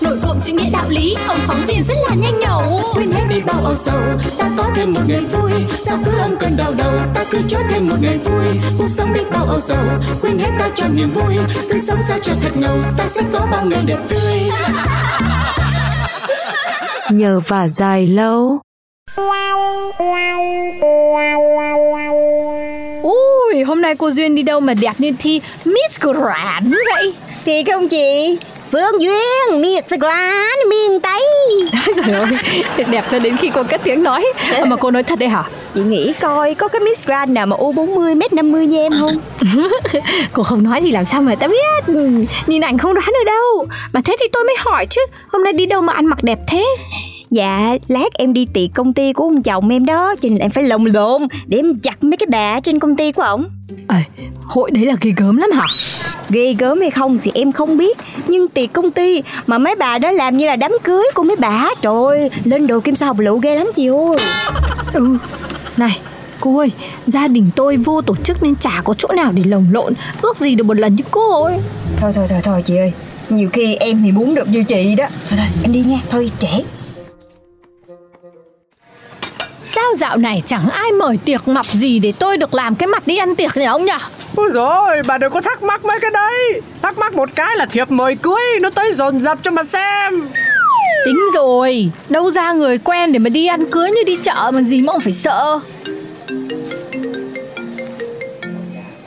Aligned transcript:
Nổi 0.00 0.18
cộm 0.22 0.40
chữ 0.44 0.52
nghĩa 0.52 0.70
đạo 0.72 0.84
lý, 0.88 1.16
ông 1.26 1.38
phóng 1.46 1.66
viên 1.66 1.82
rất 1.82 1.94
là 2.08 2.16
nhanh 2.16 2.38
nhẩu. 2.38 2.80
Quên 2.94 3.10
hết 3.12 3.24
đi 3.30 3.40
bao 3.40 3.60
âu 3.64 3.76
sầu 3.76 4.00
ta 4.38 4.50
có 4.58 4.64
thêm 4.76 4.92
một 4.92 5.00
ngày 5.06 5.20
vui. 5.20 5.50
Sao 5.68 5.98
cứ 6.04 6.10
âm 6.18 6.36
cơn 6.36 6.56
đau 6.56 6.72
đầu 6.78 6.98
ta 7.14 7.24
cứ 7.30 7.38
cho 7.48 7.58
thêm 7.70 7.88
một 7.88 7.96
ngày 8.00 8.18
vui. 8.18 8.44
Cuộc 8.78 8.88
sống 8.96 9.12
đi 9.12 9.20
bao 9.32 9.46
âu 9.46 9.60
sầu 9.60 9.84
quên 10.22 10.38
hết 10.38 10.50
ta 10.58 10.70
cho 10.74 10.86
niềm 10.94 11.10
vui. 11.10 11.36
Cứ 11.70 11.80
sống 11.80 11.98
sao 12.08 12.18
cho 12.22 12.32
thật 12.42 12.50
ngầu 12.54 12.78
ta 12.98 13.04
sẽ 13.08 13.22
có 13.32 13.46
bao 13.52 13.64
ngày 13.66 13.80
đẹp 13.86 13.98
tươi. 14.08 14.50
Nhờ 17.10 17.40
và 17.48 17.68
dài 17.68 18.06
lâu. 18.06 18.58
Ui, 23.02 23.62
hôm 23.66 23.82
nay 23.82 23.94
cô 23.98 24.10
Duyên 24.10 24.34
đi 24.34 24.42
đâu 24.42 24.60
mà 24.60 24.74
đẹp 24.74 24.92
như 24.98 25.12
thi 25.18 25.40
Miss 25.64 26.00
Grand 26.00 26.74
vậy? 26.94 27.14
Thì 27.44 27.64
không 27.64 27.88
chị 27.88 28.38
Phương 28.72 29.00
Duyên 29.02 29.60
Miss 29.60 29.86
Grand 29.88 30.60
miền 30.70 31.00
Tây 31.00 31.20
Trời 32.06 32.14
ơi, 32.20 32.30
đẹp 32.90 33.04
cho 33.10 33.18
đến 33.18 33.36
khi 33.36 33.50
cô 33.54 33.62
cất 33.62 33.80
tiếng 33.84 34.02
nói 34.02 34.24
à, 34.52 34.64
Mà 34.66 34.76
cô 34.76 34.90
nói 34.90 35.02
thật 35.02 35.18
đấy 35.18 35.28
hả? 35.28 35.44
Chị 35.74 35.80
nghĩ 35.80 36.12
coi 36.20 36.54
có 36.54 36.68
cái 36.68 36.80
Miss 36.80 37.06
Grand 37.06 37.30
nào 37.30 37.46
mà 37.46 37.56
U40 37.56 38.18
m50 38.18 38.64
như 38.64 38.78
em 38.78 38.92
không 39.00 39.18
cô 40.32 40.42
không 40.42 40.62
nói 40.62 40.80
thì 40.80 40.90
làm 40.92 41.04
sao 41.04 41.22
mà 41.22 41.34
ta 41.34 41.48
biết 41.48 41.86
Ừ, 41.86 42.10
Nhìn 42.46 42.64
ảnh 42.64 42.78
không 42.78 42.94
đoán 42.94 43.06
được 43.06 43.24
đâu 43.26 43.66
Mà 43.92 44.00
thế 44.04 44.16
thì 44.20 44.26
tôi 44.32 44.44
mới 44.44 44.54
hỏi 44.58 44.86
chứ 44.90 45.00
Hôm 45.32 45.44
nay 45.44 45.52
đi 45.52 45.66
đâu 45.66 45.80
mà 45.80 45.92
ăn 45.92 46.06
mặc 46.06 46.22
đẹp 46.22 46.38
thế? 46.48 46.64
Dạ 47.30 47.76
lát 47.88 48.08
em 48.18 48.32
đi 48.32 48.46
tiệc 48.54 48.68
công 48.74 48.92
ty 48.92 49.12
của 49.12 49.24
ông 49.24 49.42
chồng 49.42 49.68
em 49.68 49.86
đó 49.86 50.14
Cho 50.20 50.28
nên 50.28 50.38
em 50.38 50.50
phải 50.50 50.64
lồng 50.64 50.86
lộn 50.86 51.22
Để 51.46 51.58
em 51.58 51.78
chặt 51.82 52.04
mấy 52.04 52.16
cái 52.16 52.26
bà 52.30 52.60
trên 52.60 52.78
công 52.78 52.96
ty 52.96 53.12
của 53.12 53.22
ổng 53.22 53.48
À, 53.88 53.96
hội 54.46 54.70
đấy 54.70 54.86
là 54.86 54.94
ghê 55.00 55.12
gớm 55.16 55.36
lắm 55.36 55.50
hả? 55.50 55.64
Ghê 56.30 56.54
gớm 56.58 56.80
hay 56.80 56.90
không 56.90 57.18
thì 57.22 57.30
em 57.34 57.52
không 57.52 57.76
biết. 57.76 57.98
Nhưng 58.26 58.48
tiệc 58.48 58.72
công 58.72 58.90
ty 58.90 59.22
mà 59.46 59.58
mấy 59.58 59.74
bà 59.74 59.98
đó 59.98 60.10
làm 60.10 60.36
như 60.36 60.46
là 60.46 60.56
đám 60.56 60.72
cưới 60.84 61.04
của 61.14 61.22
mấy 61.22 61.36
bà 61.36 61.68
Trời 61.82 61.94
ơi, 62.06 62.30
lên 62.44 62.66
đồ 62.66 62.80
kim 62.80 62.94
sa 62.94 63.06
học 63.06 63.18
lựu 63.18 63.38
ghê 63.38 63.56
lắm 63.56 63.66
chị 63.74 63.88
ơi. 63.88 64.16
Ừ, 64.92 65.16
này 65.76 66.00
Cô 66.40 66.58
ơi, 66.58 66.72
gia 67.06 67.28
đình 67.28 67.50
tôi 67.56 67.76
vô 67.76 68.02
tổ 68.02 68.16
chức 68.16 68.42
nên 68.42 68.56
chả 68.56 68.80
có 68.84 68.94
chỗ 68.94 69.08
nào 69.16 69.32
để 69.32 69.42
lồng 69.46 69.66
lộn. 69.72 69.92
Ước 70.22 70.36
gì 70.36 70.54
được 70.54 70.64
một 70.64 70.76
lần 70.76 70.96
như 70.96 71.04
cô 71.10 71.42
ơi. 71.42 71.58
Thôi 72.00 72.12
thôi 72.14 72.26
thôi 72.28 72.40
thôi 72.44 72.62
chị 72.66 72.76
ơi. 72.76 72.92
Nhiều 73.28 73.48
khi 73.52 73.74
em 73.74 74.02
thì 74.04 74.12
muốn 74.12 74.34
được 74.34 74.48
như 74.48 74.64
chị 74.64 74.94
đó. 74.94 75.06
Thôi 75.28 75.38
thôi 75.38 75.46
em 75.62 75.72
đi 75.72 75.80
nha, 75.80 75.98
thôi 76.10 76.30
trễ. 76.38 76.62
Sao 79.60 79.84
dạo 79.98 80.16
này 80.16 80.42
chẳng 80.46 80.68
ai 80.68 80.92
mời 80.92 81.18
tiệc 81.24 81.48
mọc 81.48 81.66
gì 81.66 81.98
để 81.98 82.12
tôi 82.18 82.36
được 82.36 82.54
làm 82.54 82.74
cái 82.74 82.86
mặt 82.86 83.06
đi 83.06 83.16
ăn 83.16 83.34
tiệc 83.34 83.56
nhỉ 83.56 83.64
ông 83.64 83.84
nhỉ? 83.84 83.92
Ôi 84.36 84.50
rồi 84.52 85.02
bà 85.06 85.18
đừng 85.18 85.32
có 85.32 85.40
thắc 85.40 85.62
mắc 85.62 85.84
mấy 85.84 86.00
cái 86.00 86.10
đấy. 86.10 86.60
Thắc 86.82 86.98
mắc 86.98 87.14
một 87.14 87.28
cái 87.34 87.56
là 87.56 87.66
thiệp 87.66 87.90
mời 87.90 88.16
cưới 88.16 88.60
Nó 88.60 88.70
tới 88.70 88.92
dồn 88.92 89.20
dập 89.20 89.38
cho 89.42 89.50
mà 89.50 89.64
xem. 89.64 90.28
Tính 91.04 91.20
rồi, 91.34 91.90
đâu 92.08 92.30
ra 92.30 92.52
người 92.52 92.78
quen 92.78 93.12
để 93.12 93.18
mà 93.18 93.28
đi 93.28 93.46
ăn 93.46 93.70
cưới 93.70 93.90
như 93.90 94.02
đi 94.06 94.18
chợ 94.22 94.50
mà 94.54 94.62
gì 94.62 94.82
mà 94.82 94.92
ông 94.92 95.00
phải 95.00 95.12
sợ. 95.12 95.60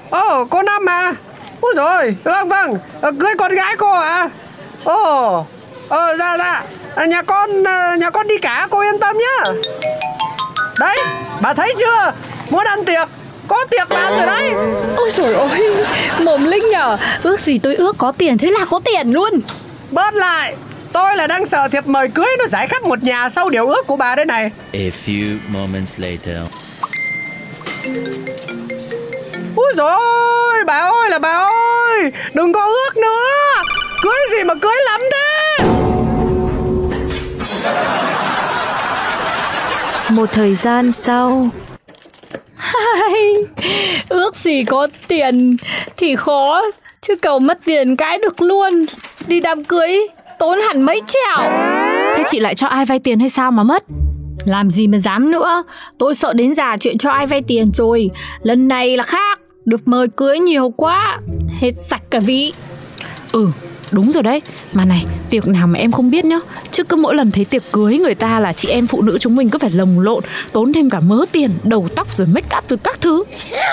Ồ 0.10 0.46
cô 0.50 0.62
Năm 0.62 0.90
à. 0.90 1.14
Ôi 1.62 1.74
rồi 1.78 2.16
vâng 2.24 2.50
vâng 2.50 2.78
ờ, 3.02 3.12
Cưới 3.20 3.34
con 3.38 3.56
gái 3.56 3.76
cô 3.78 3.92
à 3.92 4.30
Ồ 4.84 5.46
Ờ 5.90 6.16
dạ 6.18 6.38
dạ. 6.38 6.64
À, 6.96 7.06
Nhà 7.06 7.22
con 7.22 7.68
à, 7.68 7.96
nhà 7.96 8.10
con 8.10 8.28
đi 8.28 8.38
cả 8.42 8.68
cô 8.70 8.82
yên 8.82 9.00
tâm 9.00 9.18
nhá. 9.18 9.52
Đấy 10.80 10.98
bà 11.42 11.54
thấy 11.54 11.74
chưa? 11.78 12.12
Muốn 12.50 12.66
ăn 12.66 12.86
tiệc 12.86 13.10
Có 13.50 13.58
tiệc 13.72 13.90
bán 13.90 14.18
rồi 14.18 14.26
đấy. 14.26 14.54
Ôi 14.96 15.12
trời 15.16 15.34
ơi, 15.34 15.86
mồm 16.20 16.44
linh 16.44 16.70
nhở 16.70 16.98
Ước 17.24 17.40
gì 17.40 17.60
tôi 17.60 17.76
ước 17.76 17.98
có 17.98 18.12
tiền, 18.12 18.38
thế 18.38 18.50
là 18.52 18.66
có 18.66 18.80
tiền 18.86 19.12
luôn. 19.12 19.30
Bớt 19.92 20.14
lại 20.14 20.56
Tôi 20.94 21.16
là 21.16 21.28
đang 21.28 21.46
sợ 21.46 21.68
thiệp 21.72 21.88
mời 21.88 22.08
cưới 22.08 22.36
nó 22.40 22.46
giải 22.48 22.68
khắp 22.68 22.84
một 22.84 23.04
nhà 23.04 23.30
sau 23.30 23.50
điều 23.50 23.68
ước 23.68 23.88
của 23.88 23.98
bà 23.98 24.16
đây 24.16 24.26
này. 24.26 24.52
A 24.74 24.80
few 25.06 25.38
moments 25.48 26.00
later. 26.00 26.38
Úi 29.56 29.74
dồi 29.76 29.92
ôi, 29.92 30.64
bà 30.66 30.80
ơi 30.80 31.10
là 31.10 31.20
bà 31.20 31.32
ơi 31.32 32.12
Đừng 32.34 32.54
có 32.54 32.66
ước 32.66 32.98
nữa. 32.98 33.64
Cưới 34.04 34.18
gì 34.32 34.44
mà 34.44 34.54
cưới 34.62 34.78
lắm 34.86 35.02
thế? 35.12 35.66
Một 40.10 40.30
thời 40.32 40.56
gian 40.56 40.94
sau 40.94 41.50
ước 44.10 44.36
gì 44.36 44.64
có 44.64 44.88
tiền 45.08 45.56
thì 45.98 46.16
khó 46.16 46.62
Chứ 47.02 47.16
cầu 47.22 47.40
mất 47.40 47.60
tiền 47.66 47.96
cái 47.96 48.18
được 48.18 48.42
luôn. 48.42 48.86
Đi 49.28 49.40
đám 49.40 49.64
cưới 49.64 50.08
tốn 50.40 50.60
hẳn 50.68 50.82
mấy 50.82 51.02
trẻo 51.08 51.52
Thế 52.16 52.24
chị 52.28 52.40
lại 52.40 52.56
cho 52.56 52.68
ai 52.68 52.86
vay 52.86 53.00
tiền 53.00 53.20
hay 53.20 53.30
sao 53.30 53.52
mà 53.52 53.64
mất? 53.64 53.84
Làm 54.46 54.72
gì 54.72 54.88
mà 54.88 55.00
dám 55.00 55.32
nữa. 55.32 55.64
Tôi 55.98 56.16
sợ 56.16 56.34
đến 56.34 56.56
già 56.56 56.78
chuyện 56.78 56.98
cho 56.98 57.12
ai 57.12 57.28
vay 57.28 57.42
tiền 57.42 57.72
rồi. 57.74 58.10
Lần 58.42 58.68
này 58.68 58.98
là 58.98 59.04
khác. 59.04 59.40
Được 59.66 59.82
mời 59.86 60.08
cưới 60.08 60.40
nhiều 60.40 60.74
quá. 60.78 61.18
Hết 61.60 61.72
sạch 61.78 62.02
cả 62.10 62.20
vị. 62.20 62.54
Ừ, 63.32 63.48
đúng 63.92 64.12
rồi 64.12 64.24
đấy. 64.24 64.42
Mà 64.74 64.86
này, 64.86 65.06
tiệc 65.30 65.48
nào 65.48 65.68
mà 65.68 65.80
em 65.80 65.92
không 65.92 66.12
biết 66.12 66.26
nhá. 66.26 66.40
Chứ 66.72 66.84
cứ 66.84 66.96
mỗi 66.96 67.16
lần 67.16 67.32
thấy 67.32 67.46
tiệc 67.46 67.72
cưới 67.72 67.98
người 67.98 68.16
ta 68.16 68.40
là 68.40 68.54
chị 68.54 68.68
em 68.68 68.88
phụ 68.88 69.02
nữ 69.02 69.18
chúng 69.20 69.36
mình 69.36 69.50
cứ 69.50 69.58
phải 69.58 69.72
lồng 69.72 70.00
lộn, 70.00 70.24
tốn 70.54 70.74
thêm 70.74 70.90
cả 70.90 71.00
mớ 71.00 71.26
tiền, 71.32 71.50
đầu 71.64 71.88
tóc 71.96 72.16
rồi 72.16 72.28
make 72.34 72.58
up 72.58 72.70
rồi 72.70 72.78
các 72.84 73.02
thứ. 73.02 73.24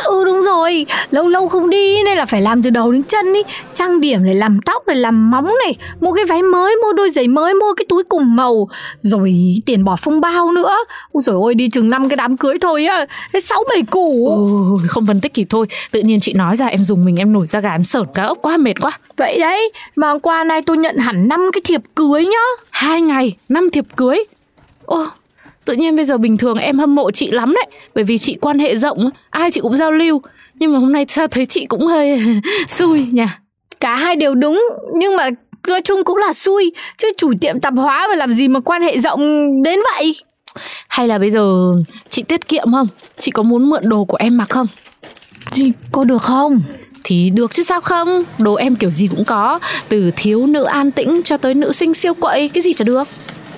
Ừ 0.04 0.24
đúng 0.24 0.42
rồi 0.42 0.86
Lâu 1.10 1.28
lâu 1.28 1.48
không 1.48 1.70
đi 1.70 2.02
nên 2.02 2.18
là 2.18 2.26
phải 2.26 2.42
làm 2.42 2.62
từ 2.62 2.70
đầu 2.70 2.92
đến 2.92 3.02
chân 3.02 3.32
đi 3.32 3.40
Trang 3.74 4.00
điểm 4.00 4.24
này 4.24 4.34
làm 4.34 4.60
tóc 4.60 4.86
này 4.86 4.96
làm 4.96 5.30
móng 5.30 5.50
này 5.64 5.76
Mua 6.00 6.12
cái 6.12 6.24
váy 6.24 6.42
mới 6.42 6.76
Mua 6.82 6.92
đôi 6.92 7.10
giày 7.10 7.28
mới 7.28 7.54
Mua 7.54 7.74
cái 7.74 7.86
túi 7.88 8.04
cùng 8.04 8.36
màu 8.36 8.68
Rồi 9.00 9.36
tiền 9.66 9.84
bỏ 9.84 9.96
phong 9.96 10.20
bao 10.20 10.52
nữa 10.52 10.76
Ôi 11.12 11.22
dồi 11.26 11.34
ôi 11.34 11.54
đi 11.54 11.68
chừng 11.68 11.90
năm 11.90 12.08
cái 12.08 12.16
đám 12.16 12.36
cưới 12.36 12.58
thôi 12.60 12.86
á 12.86 13.06
sáu 13.44 13.64
bảy 13.68 13.82
củ 13.90 14.28
Ừ, 14.28 14.86
không 14.88 15.06
phân 15.06 15.20
tích 15.20 15.34
kịp 15.34 15.46
thôi. 15.50 15.66
Tự 15.90 16.00
nhiên 16.00 16.20
chị 16.20 16.32
nói 16.32 16.56
ra 16.56 16.66
em 16.66 16.84
dùng 16.84 17.04
mình 17.04 17.16
em 17.16 17.32
nổi 17.32 17.46
da 17.46 17.60
gà 17.60 17.70
em 17.70 17.84
sởn 17.84 18.06
cả 18.14 18.22
ốc 18.22 18.38
quá 18.42 18.56
mệt 18.56 18.74
quá. 18.80 18.90
Vậy 19.16 19.38
đấy 19.38 19.72
Mà 19.96 20.05
hôm 20.08 20.20
qua 20.20 20.44
nay 20.44 20.62
tôi 20.62 20.76
nhận 20.76 20.96
hẳn 20.96 21.28
năm 21.28 21.50
cái 21.52 21.60
thiệp 21.64 21.80
cưới 21.94 22.24
nhá 22.24 22.66
Hai 22.70 23.02
ngày, 23.02 23.36
năm 23.48 23.70
thiệp 23.70 23.84
cưới. 23.96 24.24
Ô, 24.84 25.06
tự 25.64 25.74
nhiên 25.74 25.96
bây 25.96 26.04
giờ 26.04 26.18
bình 26.18 26.36
thường 26.36 26.58
em 26.58 26.78
hâm 26.78 26.94
mộ 26.94 27.10
chị 27.10 27.30
lắm 27.30 27.54
đấy. 27.54 27.66
Bởi 27.94 28.04
vì 28.04 28.18
chị 28.18 28.36
quan 28.40 28.58
hệ 28.58 28.76
rộng, 28.76 29.10
ai 29.30 29.50
chị 29.50 29.60
cũng 29.60 29.76
giao 29.76 29.92
lưu. 29.92 30.22
Nhưng 30.54 30.72
mà 30.72 30.78
hôm 30.78 30.92
nay 30.92 31.04
sao 31.08 31.26
thấy 31.26 31.46
chị 31.46 31.66
cũng 31.66 31.86
hơi 31.86 32.20
xui 32.68 33.06
nhỉ? 33.12 33.24
Cả 33.80 33.96
hai 33.96 34.16
đều 34.16 34.34
đúng 34.34 34.62
Nhưng 34.94 35.16
mà 35.16 35.30
nói 35.68 35.82
chung 35.82 36.04
cũng 36.04 36.16
là 36.16 36.32
xui 36.32 36.72
Chứ 36.98 37.12
chủ 37.16 37.32
tiệm 37.40 37.60
tạp 37.60 37.74
hóa 37.76 38.06
mà 38.08 38.14
làm 38.14 38.32
gì 38.32 38.48
mà 38.48 38.60
quan 38.60 38.82
hệ 38.82 38.98
rộng 38.98 39.62
đến 39.62 39.78
vậy 39.94 40.16
Hay 40.88 41.08
là 41.08 41.18
bây 41.18 41.30
giờ 41.30 41.72
chị 42.10 42.22
tiết 42.22 42.48
kiệm 42.48 42.72
không? 42.72 42.88
Chị 43.18 43.30
có 43.30 43.42
muốn 43.42 43.70
mượn 43.70 43.88
đồ 43.88 44.04
của 44.04 44.16
em 44.16 44.36
mặc 44.36 44.50
không? 44.50 44.66
Thì 45.52 45.72
có 45.92 46.04
được 46.04 46.22
không? 46.22 46.60
Thì 47.08 47.30
được 47.30 47.54
chứ 47.54 47.62
sao 47.62 47.80
không? 47.80 48.22
Đồ 48.38 48.54
em 48.54 48.76
kiểu 48.76 48.90
gì 48.90 49.06
cũng 49.06 49.24
có 49.24 49.58
Từ 49.88 50.10
thiếu 50.16 50.46
nữ 50.46 50.64
an 50.64 50.90
tĩnh 50.90 51.20
cho 51.24 51.36
tới 51.36 51.54
nữ 51.54 51.72
sinh 51.72 51.94
siêu 51.94 52.14
quậy 52.14 52.48
Cái 52.48 52.62
gì 52.62 52.72
chả 52.72 52.84
được. 52.84 53.08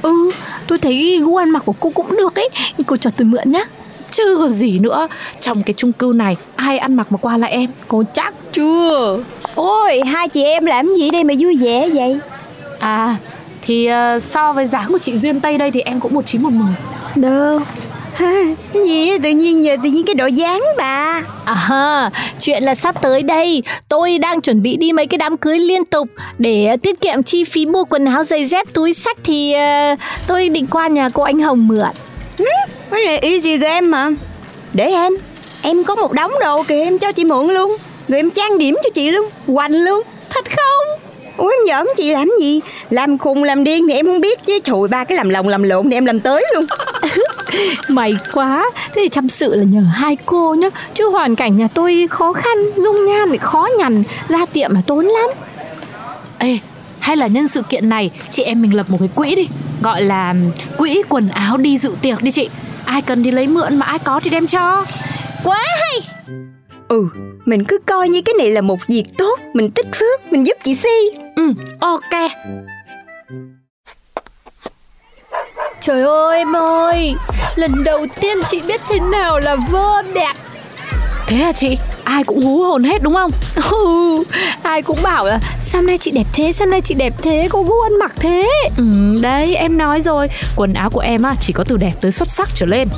Ừ, 0.02 0.30
tôi 0.66 0.78
thấy 0.78 1.20
gu 1.22 1.36
ăn 1.36 1.50
mặc 1.50 1.62
của 1.66 1.74
cô 1.80 1.90
cũng 1.90 2.16
được 2.16 2.34
ấy. 2.34 2.48
Cô 2.86 2.96
cho 2.96 3.10
tôi 3.16 3.24
mượn 3.24 3.52
nhá. 3.52 3.64
Chứ 4.10 4.36
còn 4.38 4.48
gì 4.48 4.78
nữa. 4.78 5.08
Trong 5.40 5.62
cái 5.62 5.74
chung 5.76 5.92
cư 5.92 6.12
này 6.14 6.36
Ai 6.56 6.78
ăn 6.78 6.94
mặc 6.94 7.12
mà 7.12 7.18
qua 7.18 7.38
là 7.38 7.46
em? 7.46 7.70
Cô 7.88 8.02
chắc 8.12 8.34
chưa? 8.52 9.18
Ôi 9.54 10.00
hai 10.06 10.28
chị 10.28 10.42
em 10.42 10.66
làm 10.66 10.94
gì 10.98 11.10
đây 11.10 11.24
mà 11.24 11.34
vui 11.38 11.56
vẻ 11.56 11.88
vậy? 11.94 12.18
À 12.78 13.16
Thì 13.62 13.86
ờ, 13.86 14.20
so 14.20 14.52
với 14.52 14.66
giá 14.66 14.86
của 14.88 14.98
chị 14.98 15.18
Duyên 15.18 15.40
Tây 15.40 15.58
đây 15.58 15.70
Thì 15.70 15.80
em 15.80 16.00
cũng 16.00 16.14
một 16.14 16.26
chín 16.26 16.42
một 16.42 16.52
mười. 16.52 16.74
Đâu 17.16 17.60
gì 18.74 19.18
tự 19.22 19.30
nhiên 19.30 19.64
giờ 19.64 19.76
tự 19.82 19.88
nhiên 19.88 20.06
cái 20.06 20.14
độ 20.14 20.26
dáng 20.26 20.60
bà. 20.78 21.22
À, 21.44 22.10
chuyện 22.40 22.62
là 22.62 22.74
sắp 22.74 23.02
tới 23.02 23.22
đây 23.22 23.62
Tôi 23.88 24.18
đang 24.18 24.40
chuẩn 24.40 24.62
bị 24.62 24.76
đi 24.76 24.92
mấy 24.92 25.06
cái 25.06 25.18
đám 25.18 25.36
cưới 25.36 25.58
liên 25.58 25.84
tục 25.84 26.08
Để 26.38 26.76
tiết 26.82 27.00
kiệm 27.00 27.22
chi 27.22 27.44
phí 27.44 27.66
mua 27.66 27.84
quần 27.84 28.04
áo, 28.04 28.24
giày 28.24 28.44
dép, 28.44 28.66
túi 28.72 28.92
sách 28.92 29.18
Thì 29.24 29.52
ờ, 29.52 29.94
tôi 30.26 30.48
định 30.48 30.66
qua 30.66 30.88
nhà 30.88 31.08
cô 31.08 31.22
anh 31.22 31.40
Hồng 31.40 31.68
mượn. 31.68 31.88
Cái 32.90 33.04
này 33.06 33.18
easy 33.18 33.56
game 33.56 33.80
mà. 33.80 34.08
Để 34.72 34.84
em. 34.84 35.12
Em 35.62 35.84
có 35.84 35.94
một 35.94 36.12
đống 36.12 36.32
đồ 36.40 36.62
kìa 36.62 36.80
em 36.80 36.98
cho 36.98 37.12
chị 37.12 37.24
mượn 37.24 37.46
luôn. 37.48 37.76
Rồi 38.08 38.18
em 38.18 38.30
trang 38.30 38.58
điểm 38.58 38.74
cho 38.82 38.90
chị 38.94 39.10
luôn. 39.10 39.28
Hoành 39.46 39.72
luôn. 39.72 40.02
Thật 40.30 40.44
không? 40.56 41.07
Ủa 41.38 41.48
em 41.48 41.66
giỡn 41.66 41.86
chị 41.96 42.12
làm 42.12 42.28
gì? 42.40 42.60
Làm 42.90 43.18
khùng 43.18 43.44
làm 43.44 43.64
điên 43.64 43.86
thì 43.88 43.94
em 43.94 44.06
không 44.06 44.20
biết 44.20 44.38
chứ. 44.46 44.58
Trời 44.64 44.88
ba 44.90 45.04
cái 45.04 45.16
làm 45.16 45.28
lồng 45.28 45.48
làm 45.48 45.62
lộn 45.62 45.90
thì 45.90 45.96
em 45.96 46.04
làm 46.04 46.20
tới 46.20 46.44
luôn. 46.54 46.64
May 47.88 48.12
quá. 48.32 48.70
Thế 48.74 49.02
thì 49.02 49.08
chăm 49.08 49.28
sự 49.28 49.54
là 49.54 49.64
nhờ 49.64 49.80
hai 49.92 50.16
cô 50.26 50.54
nhá. 50.54 50.68
Chứ 50.94 51.10
hoàn 51.10 51.36
cảnh 51.36 51.56
nhà 51.56 51.68
tôi 51.74 52.06
khó 52.10 52.32
khăn 52.32 52.56
Dung 52.76 53.06
nhan 53.06 53.30
thì 53.30 53.38
khó 53.38 53.68
nhằn. 53.78 54.02
Ra 54.28 54.46
tiệm 54.52 54.74
là 54.74 54.80
tốn 54.86 55.06
lắm. 55.06 55.30
Ê, 56.38 56.58
hay 57.00 57.16
là 57.16 57.26
nhân 57.26 57.48
sự 57.48 57.62
kiện 57.62 57.88
này 57.88 58.10
chị 58.30 58.42
em 58.42 58.62
mình 58.62 58.74
lập 58.74 58.86
một 58.88 58.96
cái 59.00 59.08
quỹ 59.14 59.34
đi. 59.34 59.48
Gọi 59.82 60.02
là 60.02 60.34
quỹ 60.76 61.02
quần 61.08 61.28
áo 61.28 61.56
đi 61.56 61.78
dự 61.78 61.92
tiệc 62.02 62.22
đi 62.22 62.30
chị. 62.30 62.48
Ai 62.84 63.02
cần 63.02 63.24
thì 63.24 63.30
lấy 63.30 63.46
mượn 63.46 63.76
mà 63.76 63.86
ai 63.86 63.98
có 63.98 64.20
thì 64.20 64.30
đem 64.30 64.46
cho. 64.46 64.84
Quá 65.44 65.64
hay 65.80 66.00
Ừ 66.88 67.08
Mình 67.44 67.64
cứ 67.64 67.78
coi 67.86 68.08
như 68.08 68.20
cái 68.24 68.32
này 68.38 68.50
là 68.50 68.60
một 68.60 68.78
việc 68.88 69.04
tốt. 69.18 69.38
Mình 69.54 69.70
tích 69.70 69.86
phước 69.94 70.32
Mình 70.32 70.46
giúp 70.46 70.56
chị 70.64 70.74
Si. 70.74 71.10
Ừ, 71.36 71.52
ok. 71.80 72.30
Trời 75.80 76.02
ơi 76.02 76.38
em 76.38 76.56
ơi 76.56 77.14
Lần 77.56 77.84
đầu 77.84 78.06
tiên 78.20 78.38
chị 78.46 78.60
biết 78.66 78.80
thế 78.88 78.98
nào 79.00 79.38
là 79.38 79.56
vơ 79.70 80.02
đẹp. 80.02 80.32
Thế 81.26 81.40
à 81.40 81.52
chị, 81.52 81.78
ai 82.04 82.24
cũng 82.24 82.42
hú 82.42 82.62
hồn 82.64 82.84
hết 82.84 83.02
đúng 83.02 83.14
không? 83.14 83.30
ừ, 83.70 84.24
Ai 84.62 84.82
cũng 84.82 84.98
bảo 85.02 85.26
là 85.26 85.40
Sao 85.62 85.82
nay 85.82 85.98
chị 85.98 86.10
đẹp 86.10 86.24
thế, 86.32 86.52
sao 86.52 86.66
nay 86.66 86.80
chị 86.80 86.94
đẹp 86.94 87.14
thế? 87.22 87.48
Có 87.50 87.62
gu 87.62 87.80
ăn 87.80 87.98
mặc 87.98 88.12
thế. 88.20 88.50
Ừ, 88.76 88.84
đấy 89.22 89.54
em 89.56 89.78
nói 89.78 90.00
rồi. 90.00 90.28
Quần 90.56 90.72
áo 90.74 90.90
của 90.90 91.00
em 91.00 91.22
á 91.22 91.34
chỉ 91.40 91.52
có 91.52 91.64
từ 91.64 91.76
đẹp 91.76 91.92
tới 92.00 92.12
xuất 92.12 92.28
sắc 92.28 92.48
trở 92.54 92.66
lên. 92.66 92.88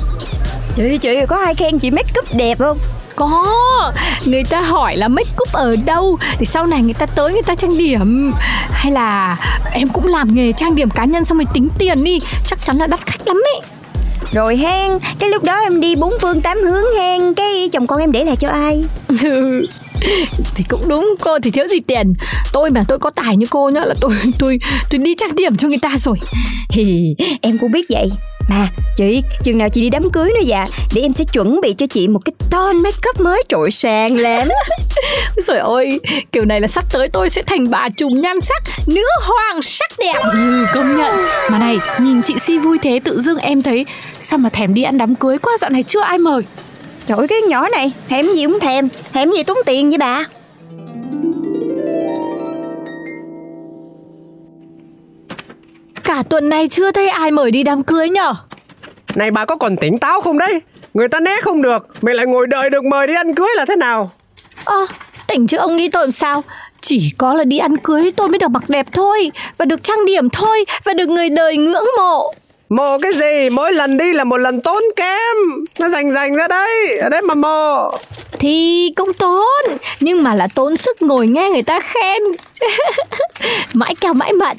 Chị 0.75 0.97
chị 0.97 1.09
có 1.27 1.37
ai 1.45 1.55
khen 1.55 1.79
chị 1.79 1.91
make 1.91 2.09
up 2.19 2.25
đẹp 2.35 2.59
không 2.59 2.77
Có. 3.15 3.91
Người 4.25 4.43
ta 4.43 4.61
hỏi 4.61 4.97
là 4.97 5.07
make 5.07 5.29
up 5.41 5.53
ở 5.53 5.75
đâu? 5.85 6.17
Để 6.39 6.45
sau 6.45 6.65
này 6.65 6.81
người 6.81 6.93
ta 6.93 7.05
tới 7.05 7.33
người 7.33 7.41
ta 7.41 7.55
trang 7.55 7.77
điểm. 7.77 8.33
Hay 8.71 8.91
là 8.91 9.37
em 9.71 9.89
cũng 9.89 10.07
làm 10.07 10.35
nghề 10.35 10.51
trang 10.51 10.75
điểm 10.75 10.89
cá 10.89 11.05
nhân 11.05 11.25
Xong 11.25 11.37
rồi 11.37 11.47
tính 11.53 11.67
tiền 11.77 12.03
đi. 12.03 12.19
Chắc 12.47 12.65
chắn 12.65 12.77
là 12.77 12.87
đắt 12.87 13.05
khách 13.05 13.27
lắm 13.27 13.41
ấy. 13.55 13.61
Rồi 14.31 14.57
hen 14.57 14.91
Cái 15.19 15.29
lúc 15.29 15.43
đó 15.43 15.59
em 15.59 15.81
đi 15.81 15.95
bốn 15.95 16.13
phương 16.21 16.41
tám 16.41 16.57
hướng 16.63 16.85
hen 16.99 17.33
Cái 17.33 17.69
chồng 17.71 17.87
con 17.87 17.99
em 17.99 18.11
để 18.11 18.23
lại 18.23 18.35
cho 18.35 18.49
ai? 18.49 18.83
Thì 20.55 20.63
cũng 20.67 20.87
đúng 20.87 21.15
cô 21.21 21.39
thì 21.39 21.51
thiếu 21.51 21.67
gì 21.67 21.79
tiền. 21.79 22.13
Tôi 22.53 22.69
mà 22.69 22.83
tôi 22.87 22.99
có 22.99 23.09
tài 23.09 23.37
như 23.37 23.45
cô 23.49 23.69
nhá 23.69 23.81
là 23.85 23.95
tôi 24.01 24.11
tôi 24.39 24.59
tôi 24.89 24.99
đi 24.99 25.15
trang 25.17 25.35
điểm 25.35 25.57
cho 25.57 25.67
người 25.67 25.77
ta 25.77 25.89
rồi. 25.97 26.17
Hì, 26.69 27.15
em 27.41 27.57
cũng 27.57 27.71
biết 27.71 27.85
vậy 27.89 28.09
Mà 28.49 28.67
chị, 28.95 29.23
chừng 29.43 29.57
nào 29.57 29.69
chị 29.69 29.81
đi 29.81 29.89
đám 29.89 30.11
cưới 30.11 30.29
nữa 30.29 30.45
dạ 30.45 30.67
Để 30.93 31.01
em 31.01 31.13
sẽ 31.13 31.23
chuẩn 31.33 31.61
bị 31.61 31.73
cho 31.73 31.85
chị 31.85 32.07
một 32.07 32.19
cái 32.25 32.33
ton 32.51 32.77
make 32.83 32.97
up 33.09 33.21
mới 33.21 33.43
trội 33.49 33.71
sàng 33.71 34.17
lắm. 34.17 34.47
Rồi 35.47 35.57
ôi 35.57 35.99
kiểu 36.31 36.45
này 36.45 36.61
là 36.61 36.67
sắp 36.67 36.85
tới 36.93 37.07
tôi 37.13 37.29
sẽ 37.29 37.41
thành 37.45 37.69
bà 37.69 37.89
trùm 37.97 38.21
nhan 38.21 38.41
sắc 38.41 38.63
nữ 38.87 39.03
hoàng 39.21 39.61
sắc 39.61 39.91
đẹp. 39.99 40.21
Ừ, 40.31 40.65
công 40.73 40.97
nhận. 40.97 41.15
Mà 41.49 41.59
này, 41.59 41.77
nhìn 41.99 42.21
chị 42.21 42.35
Si 42.39 42.57
vui 42.57 42.77
thế 42.81 42.99
tự 43.03 43.21
dưng 43.21 43.37
em 43.37 43.63
thấy 43.63 43.85
Sao 44.19 44.39
mà 44.39 44.49
thèm 44.49 44.73
đi 44.73 44.83
ăn 44.83 44.97
đám 44.97 45.15
cưới 45.15 45.37
quá 45.37 45.53
dạo 45.59 45.69
này 45.69 45.83
chưa 45.83 46.01
ai 46.01 46.17
mời. 46.17 46.43
Trời 47.07 47.17
ơi, 47.17 47.27
cái 47.27 47.41
nhỏ 47.41 47.69
này, 47.69 47.91
thèm 48.09 48.33
gì 48.33 48.45
cũng 48.45 48.59
thèm 48.59 48.87
Thèm 49.13 49.31
gì 49.31 49.43
tốn 49.43 49.57
tiền 49.65 49.89
vậy 49.89 49.97
bà 49.97 50.23
cả 56.15 56.23
tuần 56.29 56.49
này 56.49 56.67
chưa 56.67 56.91
thấy 56.91 57.09
ai 57.09 57.31
mời 57.31 57.51
đi 57.51 57.63
đám 57.63 57.83
cưới 57.83 58.09
nhở? 58.09 58.33
Này 59.15 59.31
bà 59.31 59.45
có 59.45 59.55
còn 59.55 59.75
tỉnh 59.75 59.99
táo 59.99 60.21
không 60.21 60.37
đấy? 60.37 60.61
Người 60.93 61.07
ta 61.07 61.19
né 61.19 61.35
không 61.41 61.61
được 61.61 61.87
Mày 62.01 62.15
lại 62.15 62.25
ngồi 62.25 62.47
đợi 62.47 62.69
được 62.69 62.83
mời 62.83 63.07
đi 63.07 63.13
ăn 63.13 63.35
cưới 63.35 63.47
là 63.55 63.65
thế 63.65 63.75
nào? 63.75 64.11
Ơ 64.65 64.85
tỉnh 65.27 65.47
chứ 65.47 65.57
ông 65.57 65.75
nghĩ 65.75 65.89
tôi 65.89 66.03
làm 66.03 66.11
sao? 66.11 66.43
Chỉ 66.81 67.11
có 67.17 67.33
là 67.33 67.43
đi 67.43 67.57
ăn 67.57 67.77
cưới 67.77 68.11
tôi 68.15 68.29
mới 68.29 68.37
được 68.37 68.47
mặc 68.47 68.69
đẹp 68.69 68.87
thôi 68.91 69.31
và 69.57 69.65
được 69.65 69.83
trang 69.83 70.05
điểm 70.05 70.29
thôi 70.29 70.65
và 70.83 70.93
được 70.93 71.09
người 71.09 71.29
đời 71.29 71.57
ngưỡng 71.57 71.87
mộ 71.97 72.33
Mồ 72.71 72.97
cái 72.97 73.11
gì? 73.13 73.49
Mỗi 73.49 73.73
lần 73.73 73.97
đi 73.97 74.13
là 74.13 74.23
một 74.23 74.37
lần 74.37 74.61
tốn 74.61 74.83
kém. 74.95 75.37
Nó 75.79 75.89
dành 75.89 76.11
dành 76.11 76.35
ra 76.35 76.47
đấy. 76.47 76.97
Ở 76.97 77.09
đấy 77.09 77.21
mà 77.21 77.33
mồ 77.33 77.91
thì 78.39 78.89
cũng 78.95 79.13
tốn 79.13 79.77
nhưng 79.99 80.23
mà 80.23 80.35
là 80.35 80.47
tốn 80.55 80.77
sức 80.77 81.01
ngồi 81.01 81.27
nghe 81.27 81.49
người 81.49 81.61
ta 81.61 81.79
khen. 81.79 82.21
Mãi 83.73 83.95
kêu 84.01 84.13
mãi 84.13 84.33
mận. 84.33 84.57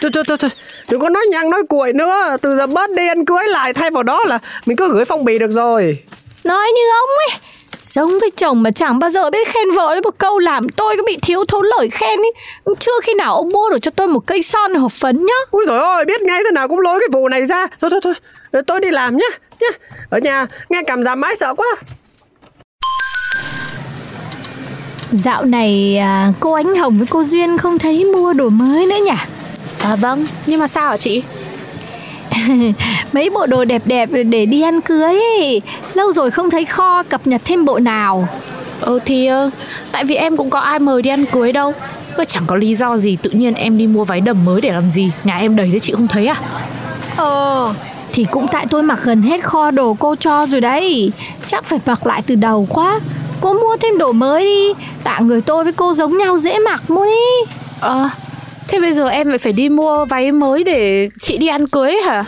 Thôi 0.00 0.10
thôi 0.14 0.24
thôi 0.26 0.36
thôi. 0.40 0.50
Đừng 0.88 1.00
có 1.00 1.08
nói 1.08 1.22
nhăng 1.30 1.50
nói 1.50 1.62
cuội 1.68 1.92
nữa. 1.92 2.36
Từ 2.42 2.56
giờ 2.56 2.66
bớt 2.66 2.90
đi 2.90 3.08
ăn 3.08 3.24
cưới 3.24 3.44
lại 3.46 3.74
Thay 3.74 3.90
vào 3.90 4.02
đó 4.02 4.24
là 4.26 4.38
Mình 4.66 4.76
cứ 4.76 4.92
gửi 4.92 5.04
phong 5.04 5.24
bì 5.24 5.38
được 5.38 5.50
rồi. 5.50 5.98
Nói 6.44 6.72
như 6.72 6.82
ông 7.00 7.10
ấy 7.28 7.38
sống 7.86 8.10
với 8.20 8.30
chồng 8.30 8.62
mà 8.62 8.70
chẳng 8.70 8.98
bao 8.98 9.10
giờ 9.10 9.30
biết 9.30 9.48
khen 9.48 9.70
vợ 9.76 9.86
ấy 9.86 10.00
một 10.00 10.18
câu 10.18 10.38
làm 10.38 10.68
tôi 10.68 10.96
có 10.96 11.02
bị 11.06 11.18
thiếu 11.22 11.44
thốn 11.48 11.66
lời 11.66 11.88
khen 11.88 12.18
ấy 12.18 12.32
chưa 12.80 13.00
khi 13.02 13.14
nào 13.14 13.34
ông 13.34 13.48
mua 13.48 13.70
được 13.70 13.78
cho 13.82 13.90
tôi 13.90 14.08
một 14.08 14.26
cây 14.26 14.42
son 14.42 14.74
hộp 14.74 14.92
phấn 14.92 15.26
nhá. 15.26 15.34
Úi 15.50 15.64
dồi 15.66 15.78
ôi 15.78 16.04
biết 16.04 16.22
ngay 16.22 16.40
thế 16.44 16.50
nào 16.54 16.68
cũng 16.68 16.80
lôi 16.80 17.00
cái 17.00 17.08
vụ 17.12 17.28
này 17.28 17.46
ra. 17.46 17.66
Thôi 17.80 17.90
thôi 17.90 18.00
thôi 18.02 18.14
Tôi 18.66 18.80
đi 18.80 18.90
làm 18.90 19.16
nhá 19.16 19.26
nhá. 19.60 19.68
Ở 20.10 20.18
nhà 20.18 20.46
nghe 20.68 20.82
cảm 20.86 21.04
giảm 21.04 21.20
mãi 21.20 21.36
sợ 21.36 21.54
quá. 21.54 21.66
Dạo 25.10 25.44
này 25.44 25.96
à, 26.00 26.32
cô 26.40 26.52
ánh 26.52 26.74
hồng 26.74 26.98
với 26.98 27.06
cô 27.10 27.24
duyên 27.24 27.58
không 27.58 27.78
thấy 27.78 28.04
mua 28.04 28.32
đồ 28.32 28.48
mới 28.48 28.86
nữa 28.86 28.96
nhỉ? 29.04 29.16
À 29.80 29.96
vâng, 29.96 30.26
nhưng 30.46 30.60
mà 30.60 30.66
sao 30.66 30.88
hả 30.90 30.96
chị? 30.96 31.22
mấy 33.12 33.30
bộ 33.30 33.46
đồ 33.46 33.64
đẹp 33.64 33.82
đẹp 33.84 34.08
để 34.30 34.46
đi 34.46 34.62
ăn 34.62 34.80
cưới 34.80 35.20
ấy. 35.20 35.62
lâu 35.94 36.12
rồi 36.12 36.30
không 36.30 36.50
thấy 36.50 36.64
kho 36.64 37.02
cập 37.02 37.26
nhật 37.26 37.42
thêm 37.44 37.64
bộ 37.64 37.78
nào. 37.78 38.28
Ừ 38.80 38.98
thì 39.04 39.26
ờ, 39.26 39.50
tại 39.92 40.04
vì 40.04 40.14
em 40.14 40.36
cũng 40.36 40.50
có 40.50 40.58
ai 40.58 40.78
mời 40.78 41.02
đi 41.02 41.10
ăn 41.10 41.26
cưới 41.26 41.52
đâu. 41.52 41.74
Và 42.16 42.24
chẳng 42.24 42.42
có 42.46 42.56
lý 42.56 42.74
do 42.74 42.98
gì 42.98 43.16
tự 43.22 43.30
nhiên 43.30 43.54
em 43.54 43.78
đi 43.78 43.86
mua 43.86 44.04
váy 44.04 44.20
đầm 44.20 44.44
mới 44.44 44.60
để 44.60 44.72
làm 44.72 44.84
gì. 44.94 45.10
Nhà 45.24 45.36
em 45.36 45.56
đầy 45.56 45.70
thế 45.72 45.78
chị 45.78 45.92
không 45.92 46.08
thấy 46.08 46.26
à? 46.26 46.40
Ờ 47.16 47.74
Thì 48.12 48.26
cũng 48.30 48.46
tại 48.52 48.66
tôi 48.70 48.82
mặc 48.82 48.98
gần 49.02 49.22
hết 49.22 49.44
kho 49.44 49.70
đồ 49.70 49.96
cô 49.98 50.14
cho 50.16 50.46
rồi 50.46 50.60
đấy. 50.60 51.10
Chắc 51.46 51.64
phải 51.64 51.80
mặc 51.86 52.06
lại 52.06 52.22
từ 52.26 52.34
đầu 52.34 52.66
quá. 52.70 53.00
Cô 53.40 53.54
mua 53.54 53.76
thêm 53.76 53.98
đồ 53.98 54.12
mới 54.12 54.44
đi. 54.44 54.82
Tạ 55.04 55.18
người 55.18 55.40
tôi 55.40 55.64
với 55.64 55.72
cô 55.72 55.94
giống 55.94 56.18
nhau 56.18 56.38
dễ 56.38 56.58
mặc 56.58 56.90
mua 56.90 57.04
đi 57.04 57.52
Ờ, 57.80 58.08
thế 58.68 58.80
bây 58.80 58.92
giờ 58.92 59.08
em 59.08 59.28
lại 59.28 59.38
phải 59.38 59.52
đi 59.52 59.68
mua 59.68 60.04
váy 60.04 60.32
mới 60.32 60.64
để 60.64 61.08
chị 61.20 61.38
đi 61.38 61.46
ăn 61.46 61.66
cưới 61.66 61.92
hả? 62.06 62.24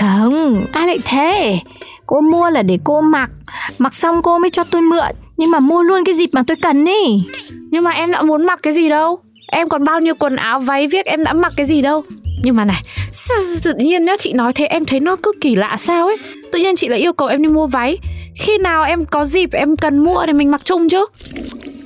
Không, 0.00 0.64
ai 0.72 0.86
lại 0.86 0.98
thế? 1.04 1.58
Cô 2.06 2.20
mua 2.20 2.50
là 2.50 2.62
để 2.62 2.78
cô 2.84 3.00
mặc. 3.00 3.30
Mặc 3.78 3.94
xong 3.94 4.22
cô 4.22 4.38
mới 4.38 4.50
cho 4.50 4.64
tôi 4.64 4.82
mượn. 4.82 5.12
Nhưng 5.36 5.50
mà 5.50 5.60
mua 5.60 5.82
luôn 5.82 6.04
cái 6.04 6.14
dịp 6.14 6.30
mà 6.32 6.42
tôi 6.46 6.56
cần 6.56 6.84
ý. 6.84 7.22
Nhưng 7.70 7.84
mà 7.84 7.90
em 7.90 8.10
đã 8.10 8.22
muốn 8.22 8.46
mặc 8.46 8.58
cái 8.62 8.72
gì 8.72 8.88
đâu? 8.88 9.18
Em 9.46 9.68
còn 9.68 9.84
bao 9.84 10.00
nhiêu 10.00 10.14
quần 10.14 10.36
áo 10.36 10.60
váy 10.60 10.86
viết 10.86 11.06
em 11.06 11.24
đã 11.24 11.32
mặc 11.32 11.52
cái 11.56 11.66
gì 11.66 11.82
đâu? 11.82 12.02
Nhưng 12.42 12.56
mà 12.56 12.64
này 12.64 12.82
sao 13.12 13.36
Tự 13.64 13.74
nhiên 13.74 14.04
nếu 14.04 14.16
chị 14.16 14.32
nói 14.32 14.52
thế 14.52 14.66
em 14.66 14.84
thấy 14.84 15.00
nó 15.00 15.16
cứ 15.16 15.32
kỳ 15.40 15.54
lạ 15.54 15.76
sao 15.78 16.06
ấy? 16.06 16.16
Tự 16.52 16.58
nhiên 16.58 16.76
chị 16.76 16.88
lại 16.88 16.98
yêu 16.98 17.12
cầu 17.12 17.28
em 17.28 17.42
đi 17.42 17.48
mua 17.48 17.66
váy. 17.66 17.98
Khi 18.36 18.58
nào 18.58 18.84
em 18.84 19.04
có 19.04 19.24
dịp 19.24 19.52
em 19.52 19.76
cần 19.76 19.98
mua 19.98 20.26
thì 20.26 20.32
mình 20.32 20.50
mặc 20.50 20.60
chung 20.64 20.88
chứ? 20.88 21.06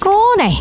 Cô 0.00 0.22
này 0.38 0.54